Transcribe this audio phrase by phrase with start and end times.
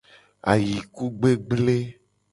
[0.51, 1.77] Ayikugbegble.